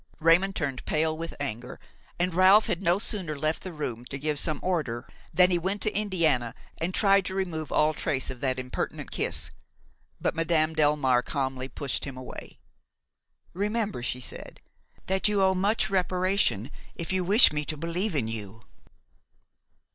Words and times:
Raymon 0.19 0.51
turned 0.53 0.83
pale 0.85 1.15
with 1.15 1.35
anger 1.39 1.79
and 2.17 2.33
Ralph 2.33 2.65
had 2.65 2.81
no 2.81 2.97
sooner 2.97 3.37
left 3.37 3.61
the 3.61 3.71
room 3.71 4.03
to 4.05 4.17
give 4.17 4.39
some 4.39 4.59
order, 4.63 5.07
than 5.31 5.51
he 5.51 5.59
went 5.59 5.79
to 5.83 5.95
Indiana 5.95 6.55
and 6.79 6.91
tried 6.91 7.23
to 7.25 7.35
remove 7.35 7.71
all 7.71 7.93
trace 7.93 8.31
of 8.31 8.39
that 8.41 8.57
impertinent 8.57 9.11
kiss. 9.11 9.51
But 10.19 10.33
Madame 10.33 10.73
Delmare 10.75 11.21
calmly 11.23 11.69
pushed 11.69 12.05
him 12.05 12.17
away. 12.17 12.57
"Remember," 13.53 14.01
she 14.01 14.21
said, 14.21 14.59
"that 15.05 15.27
you 15.27 15.43
owe 15.43 15.53
much 15.53 15.87
reparation 15.91 16.71
if 16.95 17.13
you 17.13 17.23
wish 17.23 17.53
me 17.53 17.63
to 17.65 17.77
believe 17.77 18.15
in 18.15 18.27
you." 18.27 18.63